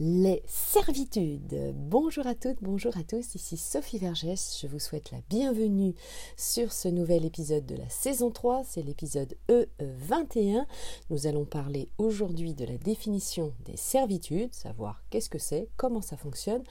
[0.00, 1.74] Les servitudes.
[1.74, 4.56] Bonjour à toutes, bonjour à tous, ici Sophie Vergès.
[4.62, 5.92] Je vous souhaite la bienvenue
[6.36, 10.66] sur ce nouvel épisode de la saison 3, c'est l'épisode E21.
[11.10, 16.16] Nous allons parler aujourd'hui de la définition des servitudes, savoir qu'est-ce que c'est, comment ça
[16.16, 16.62] fonctionne,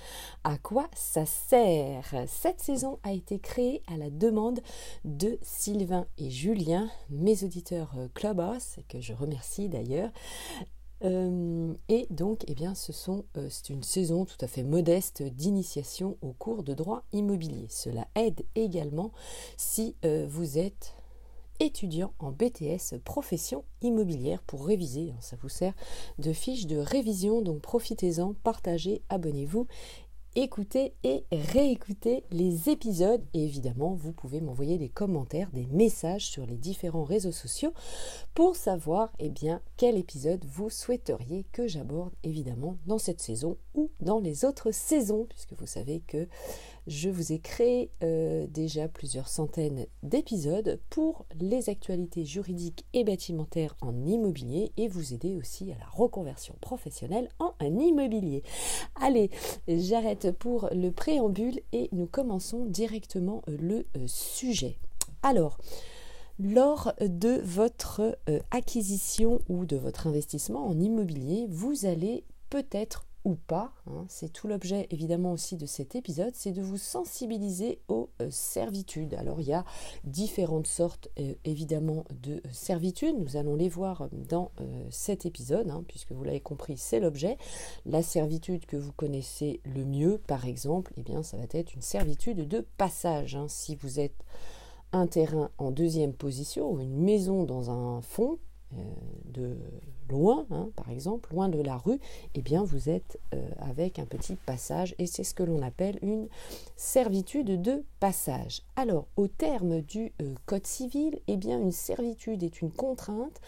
[0.46, 2.16] à quoi ça sert.
[2.28, 4.62] Cette saison a été créée à la demande
[5.04, 10.12] de Sylvain et Julien, mes auditeurs Clubhouse, que je remercie d'ailleurs.
[11.04, 15.22] Euh, et donc, eh bien, ce sont, euh, c'est une saison tout à fait modeste
[15.24, 17.68] d'initiation au cours de droit immobilier.
[17.70, 19.12] Cela aide également
[19.58, 20.94] si euh, vous êtes
[21.60, 25.12] étudiant en BTS profession immobilière pour réviser.
[25.12, 25.18] Hein.
[25.22, 25.74] Ça vous sert
[26.20, 29.68] de fiche de révision, donc profitez-en, partagez, abonnez-vous
[30.38, 33.24] écoutez et réécoutez les épisodes.
[33.34, 37.74] Et évidemment, vous pouvez m'envoyer des commentaires, des messages sur les différents réseaux sociaux
[38.36, 43.90] pour savoir eh bien, quel épisode vous souhaiteriez que j'aborde évidemment dans cette saison ou
[44.00, 46.28] dans les autres saisons, puisque vous savez que
[46.88, 53.76] je vous ai créé euh, déjà plusieurs centaines d'épisodes pour les actualités juridiques et bâtimentaires
[53.82, 58.42] en immobilier et vous aider aussi à la reconversion professionnelle en un immobilier.
[58.96, 59.30] Allez,
[59.68, 64.78] j'arrête pour le préambule et nous commençons directement euh, le euh, sujet.
[65.24, 65.58] Alors,
[66.40, 68.18] lors de votre
[68.52, 74.06] acquisition ou de votre investissement en immobilier, vous allez peut-être ou pas, hein.
[74.08, 79.14] c'est tout l'objet évidemment aussi de cet épisode, c'est de vous sensibiliser aux euh, servitudes.
[79.16, 79.66] Alors il y a
[80.04, 84.52] différentes sortes euh, évidemment de euh, servitudes, nous allons les voir dans
[84.90, 87.38] cet épisode, hein, puisque vous l'avez compris, c'est l'objet.
[87.86, 91.82] La servitude que vous connaissez le mieux, par exemple, eh bien ça va être une
[91.82, 93.36] servitude de passage.
[93.36, 93.48] Hein.
[93.50, 94.24] Si vous êtes
[94.92, 98.40] un terrain en deuxième position ou une maison dans un fond,
[99.26, 99.58] de
[100.10, 102.00] loin, hein, par exemple, loin de la rue,
[102.36, 106.00] eh bien vous êtes euh, avec un petit passage et c'est ce que l'on appelle
[106.02, 106.28] une
[106.76, 108.62] servitude de passage.
[108.76, 113.42] Alors, au terme du euh, Code civil, eh bien une servitude est une contrainte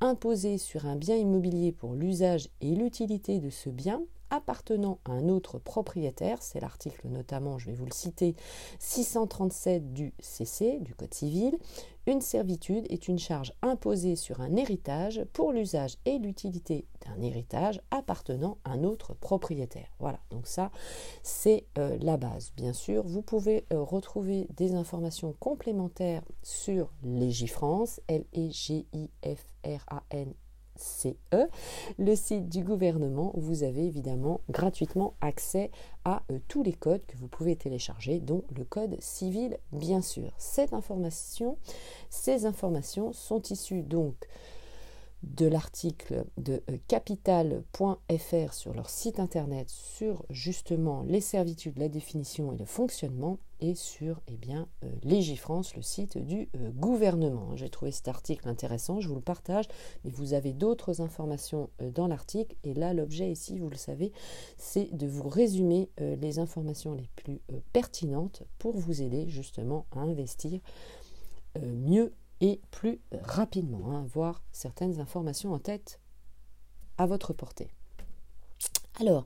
[0.00, 5.28] imposée sur un bien immobilier pour l'usage et l'utilité de ce bien appartenant à un
[5.28, 8.36] autre propriétaire, c'est l'article notamment, je vais vous le citer,
[8.78, 11.58] 637 du CC, du Code civil,
[12.06, 17.80] une servitude est une charge imposée sur un héritage pour l'usage et l'utilité d'un héritage
[17.90, 19.88] appartenant à un autre propriétaire.
[20.00, 20.70] Voilà, donc ça
[21.22, 22.52] c'est euh, la base.
[22.56, 28.44] Bien sûr, vous pouvez euh, retrouver des informations complémentaires sur Légifrance, L-E-G-I-F-R-A-N
[30.76, 31.14] CE,
[31.98, 35.70] le site du gouvernement vous avez évidemment gratuitement accès
[36.04, 40.32] à euh, tous les codes que vous pouvez télécharger, dont le code civil bien sûr.
[40.38, 41.56] Cette information,
[42.10, 44.14] ces informations sont issues donc
[45.24, 52.52] de l'article de euh, capital.fr sur leur site internet sur justement les servitudes, la définition
[52.52, 57.56] et le fonctionnement et sur eh euh, le site du euh, gouvernement.
[57.56, 59.66] J'ai trouvé cet article intéressant, je vous le partage,
[60.04, 64.12] mais vous avez d'autres informations dans l'article et là l'objet ici, vous le savez,
[64.58, 67.40] c'est de vous résumer les informations les plus
[67.72, 70.60] pertinentes pour vous aider justement à investir
[71.60, 76.00] mieux et plus rapidement, hein, avoir certaines informations en tête
[76.98, 77.70] à votre portée.
[79.00, 79.24] Alors,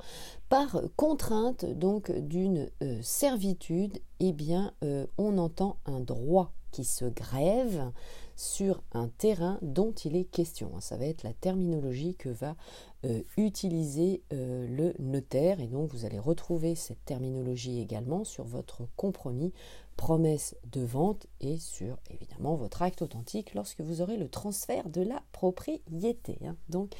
[0.48, 7.04] par contrainte donc d'une euh, servitude, eh bien, euh, on entend un droit qui se
[7.04, 7.92] grève
[8.34, 10.80] sur un terrain dont il est question.
[10.80, 12.56] Ça va être la terminologie que va
[13.04, 19.52] euh, utiliser le notaire et donc vous allez retrouver cette terminologie également sur votre compromis
[19.98, 25.02] promesse de vente et sur évidemment votre acte authentique lorsque vous aurez le transfert de
[25.02, 26.38] la propriété.
[26.46, 26.56] Hein.
[26.70, 26.94] Donc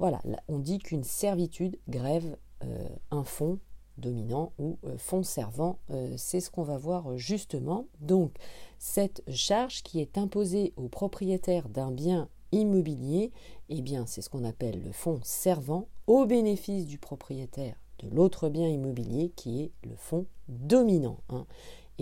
[0.00, 3.58] voilà, on dit qu'une servitude grève euh, un fonds
[3.98, 5.78] dominant ou euh, fonds servant.
[5.90, 7.86] Euh, c'est ce qu'on va voir justement.
[8.00, 8.32] Donc
[8.78, 13.30] cette charge qui est imposée au propriétaire d'un bien immobilier,
[13.68, 18.48] eh bien c'est ce qu'on appelle le fonds servant au bénéfice du propriétaire de l'autre
[18.48, 21.18] bien immobilier qui est le fonds dominant.
[21.28, 21.46] Hein.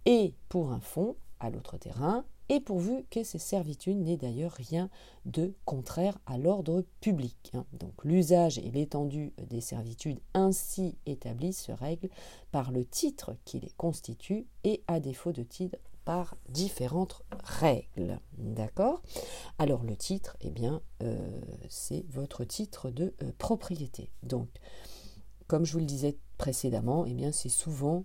[0.06, 4.90] et pour un fonds à l'autre terrain, et pourvu que ces servitudes n'aient d'ailleurs rien
[5.26, 7.52] de contraire à l'ordre public.
[7.54, 7.66] Hein.
[7.74, 12.10] Donc l'usage et l'étendue des servitudes ainsi établies se règlent
[12.52, 18.20] par le titre qui les constitue et à défaut de titre par différentes règles.
[18.38, 19.02] D'accord?
[19.58, 24.12] Alors le titre, eh bien, euh, c'est votre titre de euh, propriété.
[24.22, 24.50] Donc,
[25.48, 28.04] comme je vous le disais précédemment, eh bien, c'est souvent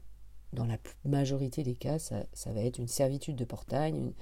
[0.52, 4.12] dans la majorité des cas, ça, va être une servitude de portail, une,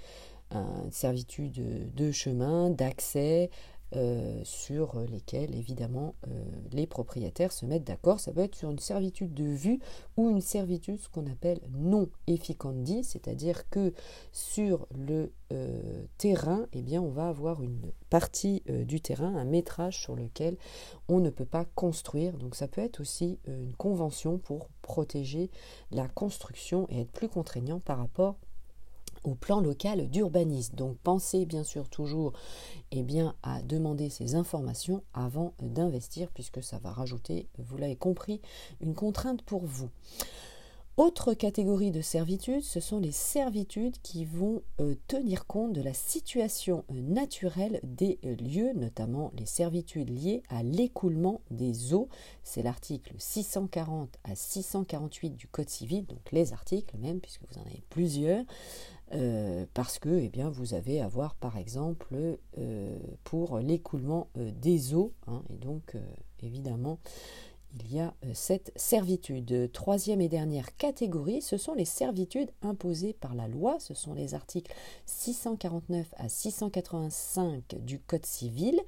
[0.92, 3.50] servitude de chemin, d'accès,
[3.94, 8.18] euh, sur lesquels évidemment euh, les propriétaires se mettent d'accord.
[8.18, 9.78] Ça peut être sur une servitude de vue
[10.16, 13.94] ou une servitude ce qu'on appelle non efficandi, c'est-à-dire que
[14.32, 20.00] sur le euh, terrain, eh bien, on va avoir une partie du terrain, un métrage
[20.00, 20.56] sur lequel
[21.08, 22.36] on ne peut pas construire.
[22.38, 25.50] Donc ça peut être aussi une convention pour protéger
[25.92, 28.36] la construction et être plus contraignant par rapport
[29.26, 30.76] au plan local d'urbanisme.
[30.76, 32.32] Donc pensez bien sûr toujours
[32.92, 38.40] eh bien, à demander ces informations avant d'investir puisque ça va rajouter, vous l'avez compris,
[38.80, 39.90] une contrainte pour vous.
[40.96, 45.92] Autre catégorie de servitudes, ce sont les servitudes qui vont euh, tenir compte de la
[45.92, 52.08] situation euh, naturelle des euh, lieux, notamment les servitudes liées à l'écoulement des eaux.
[52.44, 57.66] C'est l'article 640 à 648 du Code civil, donc les articles même, puisque vous en
[57.66, 58.46] avez plusieurs.
[59.12, 64.50] Euh, parce que eh bien, vous avez à voir par exemple euh, pour l'écoulement euh,
[64.50, 65.96] des eaux, hein, et donc
[66.42, 66.98] évidemment
[67.78, 69.70] il y a cette servitude.
[69.70, 74.32] Troisième et dernière catégorie, ce sont les servitudes imposées par la loi, ce sont les
[74.32, 74.72] articles
[75.04, 78.80] 649 à 685 du Code civil,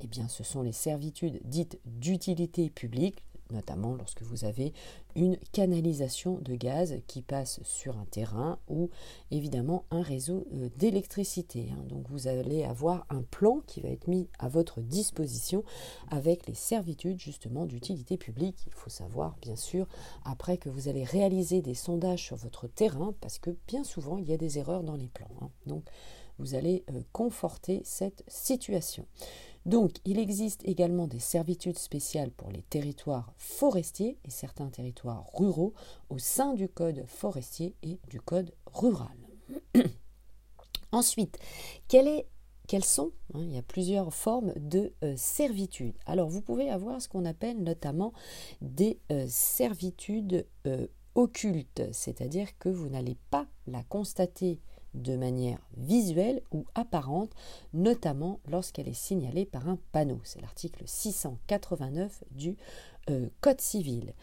[0.00, 4.72] eh bien ce sont les servitudes dites d'utilité publique, notamment lorsque vous avez
[5.16, 8.90] une canalisation de gaz qui passe sur un terrain ou
[9.30, 11.70] évidemment un réseau euh, d'électricité.
[11.72, 11.84] Hein.
[11.88, 15.64] Donc vous allez avoir un plan qui va être mis à votre disposition
[16.10, 18.64] avec les servitudes justement d'utilité publique.
[18.66, 19.86] Il faut savoir bien sûr
[20.24, 24.28] après que vous allez réaliser des sondages sur votre terrain parce que bien souvent il
[24.28, 25.30] y a des erreurs dans les plans.
[25.40, 25.50] Hein.
[25.66, 25.84] Donc
[26.38, 29.06] vous allez euh, conforter cette situation.
[29.68, 35.74] Donc, il existe également des servitudes spéciales pour les territoires forestiers et certains territoires ruraux
[36.08, 39.14] au sein du code forestier et du code rural.
[40.92, 41.38] Ensuite,
[41.86, 42.24] quelles
[42.82, 45.98] sont hein, Il y a plusieurs formes de euh, servitude.
[46.06, 48.14] Alors, vous pouvez avoir ce qu'on appelle notamment
[48.62, 54.60] des euh, servitudes euh, occultes, c'est-à-dire que vous n'allez pas la constater
[54.94, 57.32] de manière visuelle ou apparente,
[57.72, 60.20] notamment lorsqu'elle est signalée par un panneau.
[60.24, 62.56] C'est l'article 689 du
[63.10, 64.14] euh, Code civil.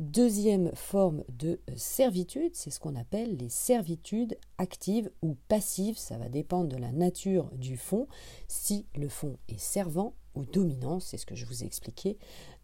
[0.00, 5.98] Deuxième forme de euh, servitude, c'est ce qu'on appelle les servitudes actives ou passives.
[5.98, 8.06] Ça va dépendre de la nature du fond.
[8.48, 12.16] Si le fond est servant ou dominant, c'est ce que je vous ai expliqué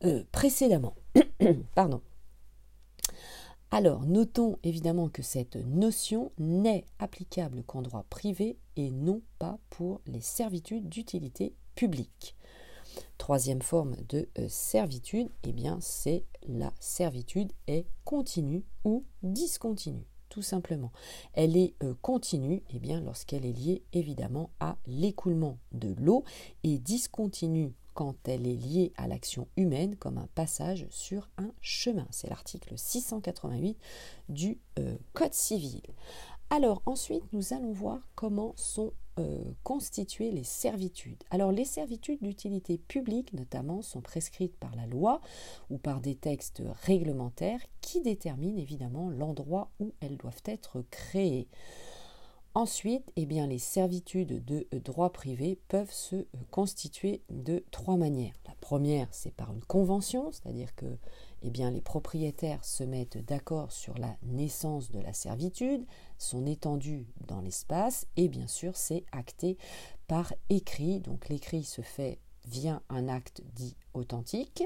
[0.04, 0.94] euh, précédemment.
[1.74, 2.00] Pardon.
[3.76, 10.00] Alors, notons évidemment que cette notion n'est applicable qu'en droit privé et non pas pour
[10.06, 12.36] les servitudes d'utilité publique.
[13.18, 20.40] Troisième forme de euh, servitude, eh bien, c'est la servitude est continue ou discontinue, tout
[20.40, 20.90] simplement.
[21.34, 26.24] Elle est euh, continue, eh bien, lorsqu'elle est liée évidemment à l'écoulement de l'eau
[26.64, 32.06] et discontinue quand elle est liée à l'action humaine comme un passage sur un chemin.
[32.10, 33.78] C'est l'article 688
[34.28, 35.80] du euh, Code civil.
[36.50, 41.24] Alors ensuite, nous allons voir comment sont euh, constituées les servitudes.
[41.30, 45.22] Alors les servitudes d'utilité publique notamment sont prescrites par la loi
[45.70, 51.48] ou par des textes réglementaires qui déterminent évidemment l'endroit où elles doivent être créées.
[52.56, 58.32] Ensuite, eh bien, les servitudes de droit privé peuvent se euh, constituer de trois manières.
[58.46, 60.86] La première, c'est par une convention, c'est-à-dire que
[61.42, 65.84] eh bien, les propriétaires se mettent d'accord sur la naissance de la servitude,
[66.16, 69.58] son étendue dans l'espace, et bien sûr, c'est acté
[70.06, 71.00] par écrit.
[71.00, 74.64] Donc, l'écrit se fait via un acte dit authentique,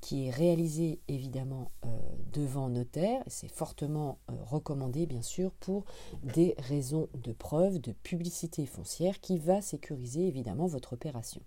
[0.00, 1.88] qui est réalisé évidemment euh,
[2.32, 3.22] devant notaire.
[3.26, 5.84] C'est fortement euh, recommandé, bien sûr, pour
[6.22, 11.42] des raisons de preuve, de publicité foncière, qui va sécuriser évidemment votre opération.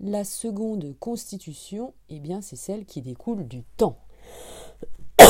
[0.00, 3.98] La seconde constitution, eh bien, c'est celle qui découle du temps.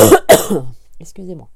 [1.01, 1.51] Excusez-moi.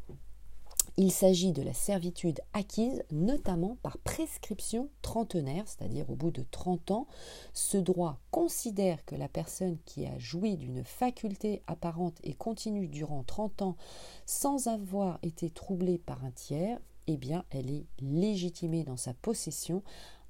[0.96, 6.92] Il s'agit de la servitude acquise notamment par prescription trentenaire, c'est-à-dire au bout de 30
[6.92, 7.08] ans.
[7.52, 13.24] Ce droit considère que la personne qui a joui d'une faculté apparente et continue durant
[13.24, 13.76] 30 ans
[14.24, 19.82] sans avoir été troublée par un tiers, eh bien, elle est légitimée dans sa possession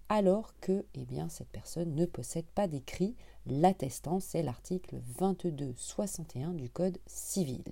[0.09, 3.16] alors que eh bien, cette personne ne possède pas d'écrit
[3.47, 7.62] l'attestant, c'est l'article 2261 du Code civil.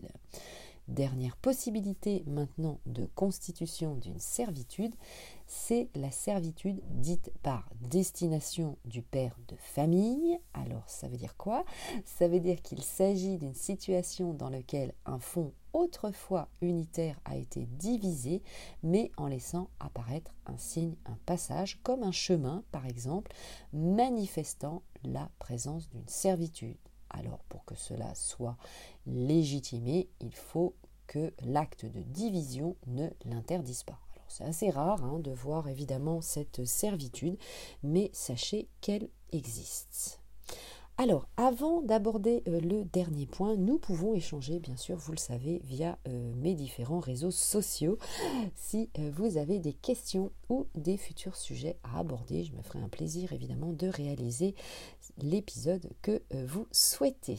[0.92, 4.94] Dernière possibilité maintenant de constitution d'une servitude,
[5.46, 10.38] c'est la servitude dite par destination du père de famille.
[10.52, 11.64] Alors ça veut dire quoi?
[12.04, 17.64] Ça veut dire qu'il s'agit d'une situation dans laquelle un fonds autrefois unitaire a été
[17.78, 18.42] divisé,
[18.82, 23.32] mais en laissant apparaître un signe, un passage, comme un chemin par exemple,
[23.72, 26.76] manifestant la présence d'une servitude.
[27.12, 28.57] Alors pour que cela soit
[29.07, 30.75] légitimé, il faut
[31.07, 33.99] que l'acte de division ne l'interdise pas.
[34.14, 37.38] Alors c'est assez rare hein, de voir évidemment cette servitude,
[37.83, 40.21] mais sachez qu'elle existe.
[40.99, 45.61] Alors, avant d'aborder euh, le dernier point, nous pouvons échanger, bien sûr, vous le savez,
[45.64, 47.99] via euh, mes différents réseaux sociaux.
[48.54, 52.78] Si euh, vous avez des questions ou des futurs sujets à aborder, je me ferai
[52.78, 54.54] un plaisir, évidemment, de réaliser
[55.18, 57.38] l'épisode que vous souhaitez.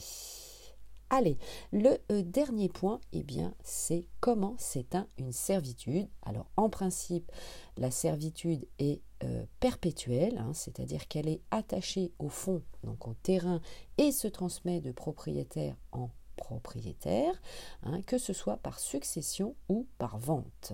[1.16, 1.38] Allez,
[1.70, 6.08] le dernier point, eh bien, c'est comment s'éteint une servitude.
[6.22, 7.30] Alors, en principe,
[7.76, 13.60] la servitude est euh, perpétuelle, hein, c'est-à-dire qu'elle est attachée au fond, donc au terrain,
[13.96, 17.40] et se transmet de propriétaire en propriétaire,
[17.84, 20.72] hein, que ce soit par succession ou par vente.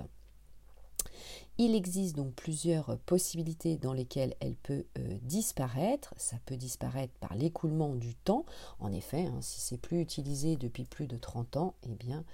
[1.63, 6.15] Il existe donc plusieurs possibilités dans lesquelles elle peut euh, disparaître.
[6.17, 8.47] Ça peut disparaître par l'écoulement du temps.
[8.79, 12.25] En effet, hein, si c'est plus utilisé depuis plus de 30 ans, eh bien,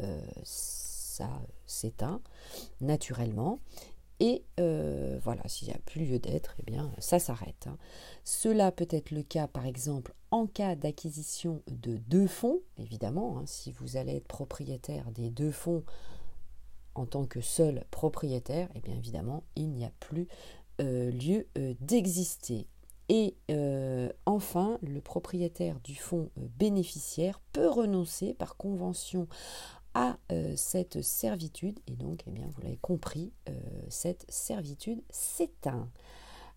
[0.00, 1.28] euh, ça
[1.64, 2.20] s'éteint
[2.80, 3.60] naturellement.
[4.18, 7.68] Et euh, voilà, s'il n'y a plus lieu d'être, eh bien, ça s'arrête.
[7.68, 7.78] Hein.
[8.24, 13.38] Cela peut être le cas, par exemple, en cas d'acquisition de deux fonds, évidemment.
[13.38, 15.84] Hein, si vous allez être propriétaire des deux fonds
[16.94, 20.28] en tant que seul propriétaire, eh bien, évidemment, il n'y a plus
[20.80, 22.66] euh, lieu euh, d'exister.
[23.08, 23.34] Et
[24.24, 29.28] enfin, le propriétaire du fonds bénéficiaire peut renoncer par convention
[29.94, 31.78] à euh, cette servitude.
[31.86, 33.52] Et donc, eh bien, vous l'avez compris, euh,
[33.88, 35.88] cette servitude s'éteint.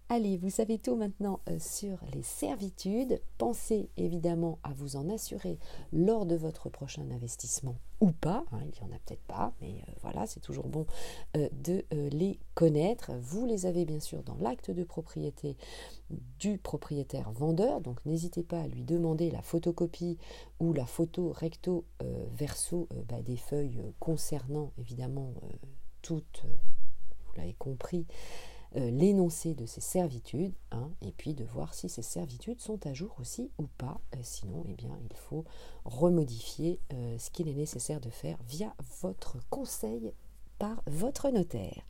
[0.08, 3.20] Allez, vous savez tout maintenant euh, sur les servitudes.
[3.40, 5.58] Pensez évidemment à vous en assurer
[5.92, 8.46] lors de votre prochain investissement ou pas.
[8.52, 10.86] Hein, il n'y en a peut-être pas, mais euh, voilà, c'est toujours bon
[11.36, 13.14] euh, de les connaître.
[13.20, 15.58] Vous les avez bien sûr dans l'acte de propriété
[16.38, 17.82] du propriétaire vendeur.
[17.82, 20.20] Donc n'hésitez pas à lui demander la photocopie
[20.60, 21.84] ou la photo recto
[22.32, 25.34] verso bah, des feuilles concernant évidemment
[26.04, 26.44] toutes,
[27.26, 28.06] vous l'avez compris,
[28.76, 32.94] euh, l'énoncé de ces servitudes, hein, et puis de voir si ces servitudes sont à
[32.94, 34.00] jour aussi ou pas.
[34.16, 35.46] Euh, sinon, eh bien, il faut
[35.86, 40.14] remodifier euh, ce qu'il est nécessaire de faire via votre conseil
[40.60, 41.84] par votre notaire.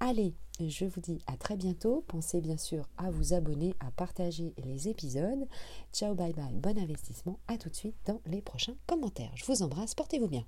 [0.00, 2.04] Allez, je vous dis à très bientôt.
[2.08, 5.46] Pensez bien sûr à vous abonner, à partager les épisodes.
[5.92, 7.38] Ciao, bye bye, bon investissement.
[7.48, 9.32] À tout de suite dans les prochains commentaires.
[9.34, 10.44] Je vous embrasse, portez-vous bien.